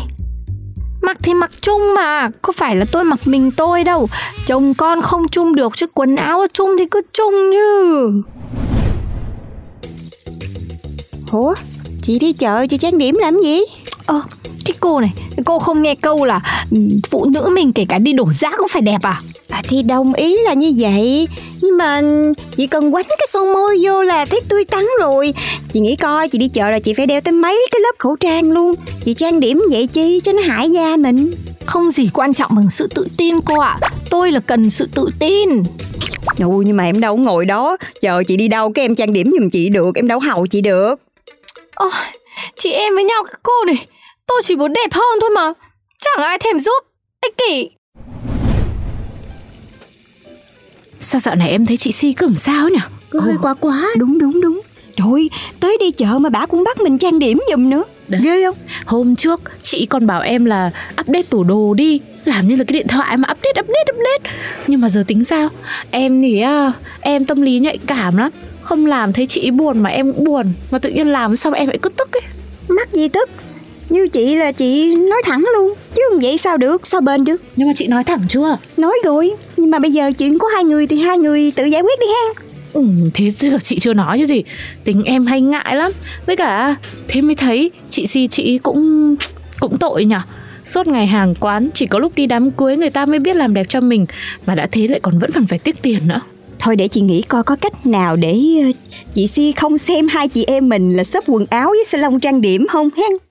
Mặc 1.08 1.18
thì 1.22 1.34
mặc 1.34 1.50
chung 1.60 1.94
mà. 1.94 2.28
Có 2.42 2.52
phải 2.56 2.76
là 2.76 2.84
tôi 2.92 3.04
mặc 3.04 3.20
mình 3.24 3.50
tôi 3.50 3.84
đâu. 3.84 4.08
Chồng 4.46 4.74
con 4.74 5.02
không 5.02 5.28
chung 5.28 5.54
được 5.54 5.72
Chứ 5.76 5.86
quần 5.94 6.16
áo 6.16 6.46
chung 6.52 6.70
thì 6.78 6.84
cứ 6.90 7.02
chung 7.14 7.34
chứ 7.52 8.22
Ủa? 11.32 11.54
Chị 12.02 12.18
đi 12.18 12.32
chợ 12.32 12.66
chị 12.70 12.78
trang 12.78 12.98
điểm 12.98 13.16
làm 13.18 13.40
gì? 13.40 13.60
Ơ 14.06 14.20
cái 14.64 14.74
cô 14.80 15.00
này 15.00 15.12
Cô 15.44 15.58
không 15.58 15.82
nghe 15.82 15.94
câu 15.94 16.24
là 16.24 16.40
Phụ 17.10 17.24
nữ 17.24 17.50
mình 17.52 17.72
kể 17.72 17.84
cả 17.88 17.98
đi 17.98 18.12
đổ 18.12 18.28
rác 18.40 18.54
cũng 18.58 18.68
phải 18.68 18.82
đẹp 18.82 19.02
à? 19.02 19.20
À 19.48 19.62
thì 19.68 19.82
đồng 19.82 20.14
ý 20.14 20.36
là 20.44 20.54
như 20.54 20.72
vậy 20.78 21.28
Nhưng 21.60 21.76
mà 21.76 22.02
chị 22.56 22.66
cần 22.66 22.92
quánh 22.92 23.04
cái 23.08 23.26
son 23.28 23.52
môi 23.52 23.78
vô 23.82 24.02
là 24.02 24.24
thấy 24.24 24.40
tươi 24.48 24.64
tắn 24.64 24.84
rồi. 25.00 25.34
Chị 25.72 25.80
nghĩ 25.80 25.96
coi 25.96 26.28
chị 26.28 26.38
đi 26.38 26.48
chợ 26.48 26.70
là 26.70 26.78
chị 26.78 26.94
phải 26.94 27.06
đeo 27.06 27.20
tới 27.20 27.32
mấy 27.32 27.66
cái 27.72 27.80
lớp 27.80 27.92
khẩu 27.98 28.16
trang 28.16 28.52
luôn. 28.52 28.74
Chị 29.04 29.14
trang 29.14 29.40
điểm 29.40 29.62
vậy 29.70 29.88
chi 29.92 30.20
cho 30.24 30.32
nó 30.32 30.42
hại 30.42 30.70
da 30.70 30.96
mình? 30.96 31.34
Không 31.66 31.90
gì 31.90 32.10
quan 32.14 32.34
trọng 32.34 32.50
bằng 32.56 32.70
sự 32.70 32.88
tự 32.94 33.06
tin 33.16 33.40
cô 33.40 33.58
ạ. 33.60 33.78
Tôi 34.10 34.32
là 34.32 34.40
cần 34.40 34.70
sự 34.70 34.88
tự 34.94 35.08
tin. 35.18 35.48
Ôi 36.40 36.64
nhưng 36.66 36.76
mà 36.76 36.84
em 36.84 37.00
đâu 37.00 37.16
ngồi 37.16 37.44
đó. 37.44 37.76
Chờ 38.00 38.22
chị 38.26 38.36
đi 38.36 38.48
đâu 38.48 38.72
cái 38.72 38.84
em 38.84 38.94
trang 38.94 39.12
điểm 39.12 39.30
giùm 39.32 39.48
chị 39.50 39.68
được. 39.68 39.94
Em 39.94 40.08
đâu 40.08 40.18
hầu 40.20 40.46
chị 40.46 40.60
được. 40.60 40.94
Ôi, 41.74 41.90
Chị 42.56 42.72
em 42.72 42.94
với 42.94 43.04
nhau 43.04 43.24
các 43.24 43.40
cô 43.42 43.64
này. 43.66 43.86
Tôi 44.26 44.42
chỉ 44.44 44.56
muốn 44.56 44.72
đẹp 44.72 44.92
hơn 44.92 45.18
thôi 45.20 45.30
mà. 45.30 45.52
Chẳng 45.98 46.26
ai 46.26 46.38
thèm 46.38 46.60
giúp. 46.60 46.84
Ích 47.20 47.36
kỷ 47.36 47.70
Sao 51.00 51.20
dạo 51.20 51.34
này 51.34 51.50
em 51.50 51.66
thấy 51.66 51.76
chị 51.76 51.92
Si 51.92 52.12
cứ 52.12 52.26
làm 52.26 52.34
sao 52.34 52.68
nhỉ 52.68 52.78
Cứ 53.10 53.20
hơi 53.20 53.34
quá 53.42 53.54
quá. 53.54 53.88
Đúng 53.98 54.18
đúng 54.18 54.40
đúng. 54.40 54.60
Trời 54.96 55.30
tới 55.60 55.76
đi 55.80 55.90
chợ 55.90 56.18
mà 56.18 56.30
bà 56.30 56.46
cũng 56.46 56.64
bắt 56.64 56.80
mình 56.80 56.98
trang 56.98 57.18
điểm 57.18 57.38
giùm 57.50 57.70
nữa. 57.70 57.84
Đấy. 58.08 58.20
Ghê 58.24 58.44
không? 58.44 58.56
Hôm 58.86 59.16
trước 59.16 59.40
chị 59.62 59.86
còn 59.86 60.06
bảo 60.06 60.20
em 60.20 60.44
là 60.44 60.70
update 61.00 61.22
tủ 61.22 61.44
đồ 61.44 61.74
đi. 61.74 62.00
Làm 62.24 62.48
như 62.48 62.56
là 62.56 62.64
cái 62.64 62.72
điện 62.72 62.86
thoại 62.88 63.16
mà 63.16 63.28
update 63.32 63.60
update 63.60 63.92
update. 63.92 64.36
Nhưng 64.66 64.80
mà 64.80 64.88
giờ 64.88 65.04
tính 65.06 65.24
sao? 65.24 65.48
Em 65.90 66.22
thì 66.22 66.40
à, 66.40 66.72
em 67.00 67.24
tâm 67.24 67.42
lý 67.42 67.58
nhạy 67.58 67.78
cảm 67.86 68.16
lắm. 68.16 68.30
Không 68.62 68.86
làm 68.86 69.12
thấy 69.12 69.26
chị 69.26 69.50
buồn 69.50 69.78
mà 69.78 69.90
em 69.90 70.12
cũng 70.12 70.24
buồn. 70.24 70.52
Mà 70.70 70.78
tự 70.78 70.90
nhiên 70.90 71.06
làm 71.06 71.36
xong 71.36 71.52
em 71.52 71.68
lại 71.68 71.78
cứ 71.82 71.88
tức 71.88 72.12
ấy. 72.12 72.22
Mắc 72.68 72.92
gì 72.92 73.08
tức 73.08 73.30
Như 73.88 74.08
chị 74.08 74.34
là 74.34 74.52
chị 74.52 74.94
nói 74.94 75.22
thẳng 75.24 75.44
luôn 75.54 75.74
Chứ 75.94 76.02
không 76.10 76.20
vậy 76.20 76.38
sao 76.38 76.56
được, 76.56 76.86
sao 76.86 77.00
bền 77.00 77.24
được? 77.24 77.42
Nhưng 77.56 77.68
mà 77.68 77.74
chị 77.76 77.86
nói 77.86 78.04
thẳng 78.04 78.20
chưa? 78.28 78.56
Nói 78.76 78.94
rồi, 79.04 79.30
nhưng 79.56 79.70
mà 79.70 79.78
bây 79.78 79.92
giờ 79.92 80.12
chuyện 80.18 80.38
có 80.38 80.48
hai 80.54 80.64
người 80.64 80.86
thì 80.86 80.98
hai 80.98 81.18
người 81.18 81.52
tự 81.56 81.64
giải 81.64 81.82
quyết 81.82 82.00
đi 82.00 82.06
ha. 82.06 82.42
Ừ, 82.72 82.84
thế 83.14 83.30
chứ 83.30 83.56
chị 83.62 83.78
chưa 83.78 83.94
nói 83.94 84.18
chứ 84.18 84.26
gì. 84.26 84.44
Tính 84.84 85.02
em 85.04 85.26
hay 85.26 85.40
ngại 85.40 85.76
lắm. 85.76 85.92
Với 86.26 86.36
cả 86.36 86.76
thế 87.08 87.20
mới 87.20 87.34
thấy 87.34 87.70
Chị 87.90 88.06
Si 88.06 88.26
chị 88.26 88.58
cũng 88.58 89.16
cũng 89.60 89.78
tội 89.78 90.04
nhỉ. 90.04 90.16
Suốt 90.64 90.86
ngày 90.86 91.06
hàng 91.06 91.34
quán 91.40 91.68
Chỉ 91.74 91.86
có 91.86 91.98
lúc 91.98 92.12
đi 92.14 92.26
đám 92.26 92.50
cưới 92.50 92.76
người 92.76 92.90
ta 92.90 93.06
mới 93.06 93.18
biết 93.18 93.36
làm 93.36 93.54
đẹp 93.54 93.66
cho 93.68 93.80
mình. 93.80 94.06
Mà 94.46 94.54
đã 94.54 94.68
thế 94.72 94.86
lại 94.88 95.00
còn 95.02 95.18
vẫn 95.18 95.30
còn 95.34 95.46
phải 95.46 95.58
tiếc 95.58 95.82
tiền 95.82 95.98
nữa. 96.06 96.20
Thôi 96.58 96.76
để 96.76 96.88
chị 96.88 97.00
nghĩ 97.00 97.22
coi 97.22 97.42
có 97.42 97.56
cách 97.56 97.86
nào 97.86 98.16
để 98.16 98.40
ờ, 98.62 98.72
chị 99.14 99.26
Si 99.26 99.52
không 99.52 99.78
xem 99.78 100.08
hai 100.08 100.28
chị 100.28 100.44
em 100.44 100.68
mình 100.68 100.96
là 100.96 101.04
shop 101.04 101.24
quần 101.26 101.46
áo 101.50 101.68
với 101.68 101.84
salon 101.86 102.20
trang 102.20 102.40
điểm 102.40 102.66
không 102.68 102.88
hen 102.96 103.27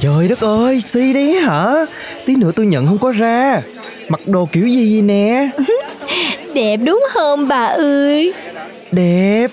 Trời 0.00 0.28
đất 0.28 0.40
ơi, 0.40 0.80
Si 0.80 1.12
đấy 1.12 1.32
hả? 1.40 1.66
Tí 2.26 2.36
nữa 2.36 2.50
tôi 2.54 2.66
nhận 2.66 2.86
không 2.86 2.98
có 2.98 3.12
ra. 3.12 3.62
Mặc 4.08 4.20
đồ 4.26 4.48
kiểu 4.52 4.66
gì 4.68 4.94
vậy 4.94 5.02
nè? 5.02 5.48
Đẹp 6.54 6.76
đúng 6.76 7.04
không 7.12 7.48
bà 7.48 7.64
ơi? 7.66 8.32
Đẹp. 8.92 9.48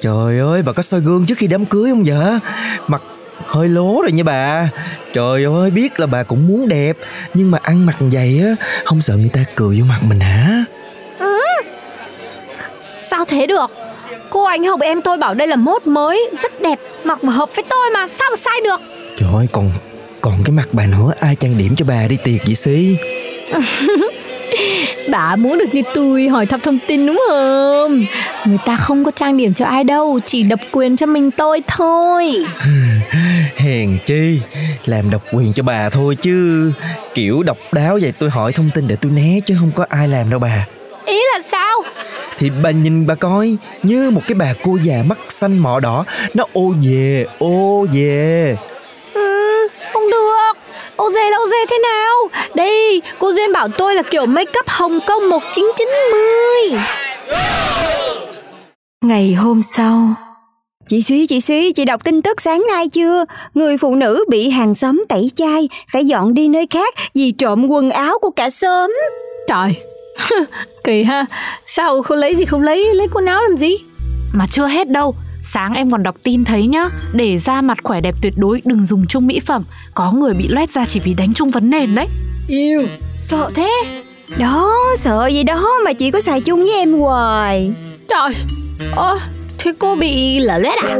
Trời 0.00 0.38
ơi, 0.38 0.62
bà 0.62 0.72
có 0.72 0.82
soi 0.82 1.00
gương 1.00 1.26
trước 1.26 1.38
khi 1.38 1.46
đám 1.46 1.64
cưới 1.64 1.90
không 1.90 2.04
vậy? 2.06 2.38
Mặt 2.86 3.02
hơi 3.46 3.68
lố 3.68 4.00
rồi 4.02 4.12
nha 4.12 4.22
bà. 4.22 4.68
Trời 5.12 5.44
ơi, 5.44 5.70
biết 5.70 6.00
là 6.00 6.06
bà 6.06 6.22
cũng 6.22 6.46
muốn 6.48 6.68
đẹp 6.68 6.96
Nhưng 7.34 7.50
mà 7.50 7.58
ăn 7.62 7.86
mặc 7.86 7.96
vậy 7.98 8.40
á 8.44 8.64
Không 8.84 9.00
sợ 9.00 9.16
người 9.16 9.30
ta 9.32 9.40
cười 9.54 9.80
vô 9.80 9.86
mặt 9.88 9.98
mình 10.02 10.20
hả? 10.20 10.64
Sao 12.80 13.24
thế 13.24 13.46
được? 13.46 13.70
Cô 14.30 14.44
anh 14.44 14.64
học 14.64 14.80
em 14.80 15.02
tôi 15.02 15.18
bảo 15.18 15.34
đây 15.34 15.48
là 15.48 15.56
mốt 15.56 15.86
mới 15.86 16.30
Rất 16.42 16.60
đẹp 16.60 16.78
Mặc 17.04 17.24
mà 17.24 17.32
hợp 17.32 17.50
với 17.54 17.63
tôi 17.84 17.90
mà 17.90 18.06
Sao 18.08 18.28
mà 18.30 18.36
sai 18.44 18.60
được? 18.64 18.80
Trời 19.18 19.28
ơi, 19.34 19.46
còn 19.52 19.70
còn 20.20 20.34
cái 20.44 20.52
mặt 20.52 20.68
bà 20.72 20.86
nữa 20.86 21.12
Ai 21.20 21.36
trang 21.36 21.58
điểm 21.58 21.76
cho 21.76 21.84
bà 21.84 22.06
đi 22.08 22.16
tiệc 22.24 22.44
vậy 22.46 22.54
Si? 22.54 22.96
Bà 25.10 25.36
muốn 25.36 25.58
được 25.58 25.74
như 25.74 25.82
tôi 25.94 26.28
hỏi 26.28 26.46
thăm 26.46 26.60
thông 26.60 26.78
tin 26.86 27.06
đúng 27.06 27.22
không? 27.28 28.04
Người 28.44 28.58
ta 28.66 28.76
không 28.76 29.04
có 29.04 29.10
trang 29.10 29.36
điểm 29.36 29.54
cho 29.54 29.66
ai 29.66 29.84
đâu 29.84 30.20
Chỉ 30.26 30.42
độc 30.42 30.60
quyền 30.72 30.96
cho 30.96 31.06
mình 31.06 31.30
tôi 31.30 31.62
thôi. 31.66 32.44
Hèn 33.56 33.98
chi 34.04 34.40
Làm 34.84 35.10
độc 35.10 35.22
quyền 35.32 35.52
cho 35.52 35.62
bà 35.62 35.90
thôi 35.90 36.16
chứ. 36.20 36.72
Kiểu 37.14 37.42
độc 37.42 37.58
đáo 37.72 37.98
vậy 38.02 38.12
tôi 38.18 38.30
hỏi 38.30 38.52
thông 38.52 38.70
tin 38.74 38.88
để 38.88 38.96
tôi 39.00 39.12
né 39.12 39.40
Chứ 39.46 39.56
không 39.60 39.70
có 39.74 39.86
ai 39.88 40.08
làm 40.08 40.30
đâu 40.30 40.38
bà 40.38 40.66
Thì 42.38 42.50
bà 42.62 42.70
nhìn 42.70 43.06
bà 43.06 43.14
coi 43.14 43.56
Như 43.82 44.10
một 44.10 44.20
cái 44.28 44.34
bà 44.34 44.54
cô 44.62 44.78
già 44.82 44.94
mắt 45.08 45.18
xanh 45.28 45.58
mỏ 45.58 45.80
đỏ. 45.80 46.04
Nó 46.34 46.44
ô 46.52 46.74
về 46.82 47.26
ô 47.38 47.86
về 47.92 48.56
ừ, 49.14 49.68
Không 49.92 50.10
được. 50.10 50.52
Ô 50.96 51.12
dê 51.12 51.30
là 51.30 51.36
ô 51.36 51.46
dê 51.46 51.66
thế 51.70 51.78
nào? 51.78 52.12
Đây 52.54 53.02
cô 53.18 53.32
Duyên 53.32 53.52
bảo 53.52 53.68
tôi 53.68 53.94
là 53.94 54.02
kiểu 54.02 54.26
make 54.26 54.52
up 54.60 54.68
Hồng 54.68 55.00
Kông 55.06 55.28
1990 55.30 56.80
Ngày 59.02 59.34
hôm 59.34 59.62
sau. 59.62 60.14
Chị 60.88 61.02
Xí, 61.02 61.26
chị 61.26 61.40
Xí, 61.40 61.72
chị 61.72 61.84
đọc 61.84 62.04
tin 62.04 62.22
tức 62.22 62.40
sáng 62.40 62.64
nay 62.68 62.88
chưa? 62.88 63.24
Người 63.54 63.78
phụ 63.78 63.94
nữ 63.94 64.24
bị 64.28 64.50
hàng 64.50 64.74
xóm 64.74 65.04
tẩy 65.08 65.30
chay 65.34 65.68
Phải 65.92 66.04
dọn 66.04 66.34
đi 66.34 66.48
nơi 66.48 66.66
khác 66.70 66.94
vì 67.14 67.32
trộm 67.32 67.66
quần 67.68 67.90
áo 67.90 68.18
của 68.18 68.30
cả 68.30 68.50
xóm. 68.50 68.96
Trời 69.48 69.76
Kỳ 70.84 71.02
ha. 71.02 71.26
Sao 71.66 72.02
không 72.02 72.18
lấy 72.18 72.36
gì 72.36 72.44
không 72.44 72.62
lấy 72.62 72.94
Lấy 72.94 73.08
quần 73.12 73.26
áo 73.26 73.42
làm 73.42 73.58
gì? 73.58 73.76
Mà 74.32 74.46
chưa 74.50 74.66
hết 74.66 74.88
đâu. 74.88 75.14
Sáng 75.42 75.72
em 75.74 75.90
còn 75.90 76.02
đọc 76.02 76.16
tin 76.22 76.44
thấy 76.44 76.66
nhá 76.66 76.88
Để 77.12 77.38
da 77.38 77.60
mặt 77.60 77.78
khỏe 77.82 78.00
đẹp 78.00 78.14
tuyệt 78.22 78.32
đối 78.36 78.62
đừng 78.64 78.84
dùng 78.84 79.06
chung 79.08 79.26
mỹ 79.26 79.40
phẩm. 79.40 79.64
Có 79.94 80.12
người 80.12 80.34
bị 80.34 80.48
loét 80.48 80.70
ra 80.70 80.84
chỉ 80.84 81.00
vì 81.00 81.14
đánh 81.14 81.32
chung 81.34 81.50
vấn 81.50 81.70
nền 81.70 81.94
đấy. 81.94 82.06
Yêu 82.48 82.82
Sợ 83.18 83.50
thế. 83.54 83.70
Đó, 84.38 84.74
sợ 84.96 85.28
gì 85.32 85.42
đó 85.44 85.70
mà 85.84 85.92
chị 85.92 86.10
có 86.10 86.20
xài 86.20 86.40
chung 86.40 86.58
với 86.58 86.72
em 86.72 86.92
hoài. 86.92 87.72
Trời 88.08 88.34
Ơ 88.96 89.18
Thế 89.58 89.72
cô 89.78 89.96
bị 89.96 90.38
lở 90.40 90.58
lết 90.58 90.78
à? 90.82 90.96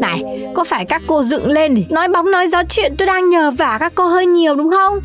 Này 0.00 0.22
Có 0.54 0.64
phải 0.64 0.84
các 0.84 1.02
cô 1.06 1.22
dựng 1.22 1.48
lên 1.48 1.74
thì 1.74 1.84
Nói 1.90 2.08
bóng 2.08 2.30
nói 2.30 2.46
gió 2.46 2.62
chuyện 2.68 2.94
tôi 2.98 3.06
đang 3.06 3.30
nhờ 3.30 3.50
vả 3.50 3.76
các 3.80 3.92
cô 3.94 4.06
hơi 4.06 4.26
nhiều 4.26 4.54
đúng 4.54 4.70
không 4.70 5.00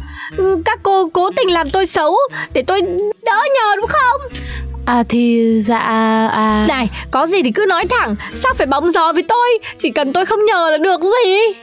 Các 0.66 0.80
cô 0.84 1.10
cố 1.14 1.30
tình 1.30 1.52
làm 1.52 1.70
tôi 1.70 1.86
xấu 1.86 2.16
Để 2.54 2.62
tôi 2.62 2.82
đỡ 3.26 3.42
nhờ 3.56 3.76
đúng 3.78 3.88
không? 3.88 4.22
À 4.86 5.04
thì 5.10 5.52
dạ 5.62 5.80
à. 6.32 6.66
Này 6.70 6.90
có 7.12 7.28
gì 7.28 7.44
thì 7.44 7.52
cứ 7.52 7.66
nói 7.70 7.86
thẳng 7.90 8.16
Sao 8.34 8.54
phải 8.54 8.68
bóng 8.68 8.92
gió 8.92 9.14
với 9.14 9.24
tôi? 9.24 9.60
Chỉ 9.78 9.90
cần 9.90 10.14
tôi 10.14 10.26
không 10.26 10.46
nhờ 10.46 10.70
là 10.72 10.78
được 10.78 11.02
gì? 11.02 11.54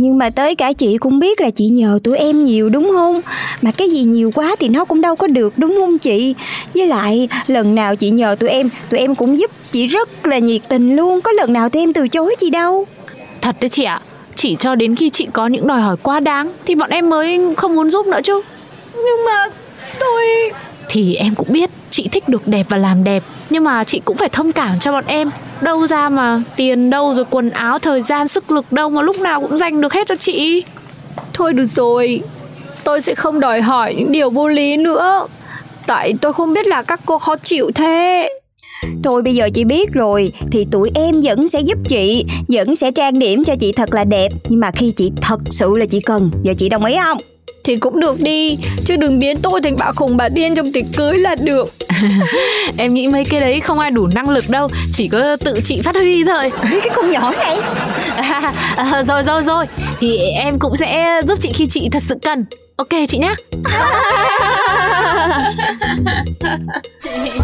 Nhưng 0.00 0.18
mà 0.18 0.30
tới 0.30 0.54
cả 0.54 0.72
chị 0.72 0.96
cũng 0.98 1.18
biết 1.18 1.40
là 1.40 1.50
chị 1.50 1.68
nhờ 1.68 1.98
tụi 2.04 2.18
em 2.18 2.44
nhiều 2.44 2.68
đúng 2.68 2.90
không? 2.92 3.20
Mà 3.62 3.70
cái 3.70 3.88
gì 3.88 4.02
nhiều 4.04 4.30
quá 4.34 4.56
thì 4.58 4.68
nó 4.68 4.84
cũng 4.84 5.00
đâu 5.00 5.16
có 5.16 5.26
được 5.26 5.52
đúng 5.56 5.74
không 5.80 5.98
chị? 5.98 6.34
Với 6.74 6.86
lại 6.86 7.28
lần 7.46 7.74
nào 7.74 7.96
chị 7.96 8.10
nhờ 8.10 8.36
tụi 8.40 8.50
em, 8.50 8.68
tụi 8.90 9.00
em 9.00 9.14
cũng 9.14 9.38
giúp 9.38 9.50
chị 9.70 9.86
rất 9.86 10.26
là 10.26 10.38
nhiệt 10.38 10.60
tình 10.68 10.96
luôn. 10.96 11.20
Có 11.20 11.32
lần 11.32 11.52
nào 11.52 11.68
tụi 11.68 11.82
em 11.82 11.92
từ 11.92 12.08
chối 12.08 12.34
chị 12.38 12.50
đâu? 12.50 12.86
Thật 13.40 13.56
đấy 13.60 13.68
chị 13.68 13.84
ạ 13.84 14.00
Chỉ 14.38 14.56
cho 14.60 14.74
đến 14.74 14.94
khi 14.94 15.10
chị 15.10 15.26
có 15.32 15.46
những 15.46 15.66
đòi 15.66 15.80
hỏi 15.80 15.96
quá 16.02 16.20
đáng 16.20 16.52
Thì 16.64 16.74
bọn 16.74 16.90
em 16.90 17.10
mới 17.10 17.54
không 17.56 17.74
muốn 17.74 17.90
giúp 17.90 18.06
nữa 18.06 18.18
chứ. 18.24 18.42
Nhưng 18.94 19.24
mà 19.26 19.46
tôi 19.98 20.26
Thì 20.88 21.14
em 21.14 21.34
cũng 21.34 21.46
biết 21.50 21.70
chị 21.90 22.08
thích 22.12 22.28
được 22.28 22.48
đẹp 22.48 22.66
và 22.68 22.76
làm 22.76 23.04
đẹp 23.04 23.22
Nhưng 23.50 23.64
mà 23.64 23.84
chị 23.84 24.00
cũng 24.04 24.16
phải 24.16 24.28
thông 24.28 24.52
cảm 24.52 24.78
cho 24.78 24.92
bọn 24.92 25.04
em. 25.06 25.30
Đâu 25.60 25.86
ra 25.86 26.08
mà 26.08 26.42
tiền 26.56 26.90
đâu 26.90 27.14
rồi 27.14 27.24
quần 27.30 27.50
áo 27.50 27.78
Thời 27.78 28.02
gian 28.02 28.28
sức 28.28 28.50
lực 28.50 28.72
đâu 28.72 28.90
mà 28.90 29.02
lúc 29.02 29.20
nào 29.20 29.40
cũng 29.40 29.58
dành 29.58 29.80
được 29.80 29.92
hết 29.92 30.06
cho 30.06 30.16
chị. 30.16 30.64
Thôi 31.32 31.52
được 31.52 31.66
rồi 31.66 32.20
Tôi 32.84 33.00
sẽ 33.00 33.14
không 33.14 33.40
đòi 33.40 33.62
hỏi 33.62 33.94
những 33.94 34.12
điều 34.12 34.30
vô 34.30 34.48
lý 34.48 34.76
nữa. 34.76 35.26
Tại 35.86 36.14
tôi 36.20 36.32
không 36.32 36.52
biết 36.52 36.66
là 36.66 36.82
các 36.82 37.00
cô 37.06 37.18
khó 37.18 37.36
chịu 37.36 37.70
thế 37.74 38.28
Thôi 39.04 39.22
bây 39.22 39.34
giờ 39.34 39.48
chị 39.54 39.64
biết 39.64 39.92
rồi, 39.92 40.32
Thì 40.50 40.66
tụi 40.70 40.90
em 40.94 41.20
vẫn 41.22 41.48
sẽ 41.48 41.60
giúp 41.60 41.78
chị, 41.88 42.24
Vẫn 42.48 42.74
sẽ 42.74 42.90
trang 42.90 43.18
điểm 43.18 43.44
cho 43.44 43.54
chị 43.60 43.72
thật 43.72 43.94
là 43.94 44.04
đẹp 44.04 44.28
Nhưng 44.48 44.60
mà 44.60 44.70
khi 44.70 44.90
chị 44.90 45.12
thật 45.22 45.40
sự 45.50 45.76
là 45.76 45.86
chị 45.86 46.00
cần, 46.00 46.30
Giờ 46.42 46.52
chị 46.58 46.68
đồng 46.68 46.84
ý 46.84 46.96
không? 47.04 47.18
Thì 47.68 47.76
cũng 47.76 48.00
được 48.00 48.20
đi. 48.20 48.58
Chứ 48.84 48.96
đừng 48.96 49.18
biến 49.18 49.38
tôi 49.42 49.60
thành 49.60 49.76
bà 49.78 49.92
khùng 49.92 50.16
bà 50.16 50.28
điên 50.28 50.54
trong 50.54 50.72
tiệc 50.72 50.84
cưới 50.96 51.18
là 51.18 51.34
được. 51.34 51.74
Em 52.76 52.94
nghĩ 52.94 53.08
mấy 53.08 53.24
cái 53.24 53.40
đấy 53.40 53.60
không 53.60 53.78
ai 53.78 53.90
đủ 53.90 54.08
năng 54.14 54.30
lực 54.30 54.50
đâu 54.50 54.68
Chỉ 54.92 55.08
có 55.08 55.36
tự 55.36 55.60
chị 55.64 55.80
phát 55.82 55.94
huy 55.94 56.24
thôi. 56.24 56.52
Cái 56.62 56.90
con 56.94 57.10
nhỏ 57.10 57.30
này? 57.30 57.56
À, 58.16 58.52
à, 58.76 59.02
Rồi 59.02 59.22
rồi 59.22 59.42
rồi. 59.42 59.66
Thì 59.98 60.18
em 60.18 60.58
cũng 60.58 60.76
sẽ 60.76 61.20
giúp 61.28 61.38
chị 61.40 61.52
khi 61.54 61.66
chị 61.66 61.88
thật 61.92 62.02
sự 62.02 62.14
cần. 62.22 62.44
Ok 62.76 62.88
chị 63.08 63.18
nhá. 63.18 63.34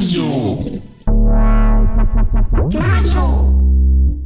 Radio. 0.00 1.65
Module. 2.68 4.25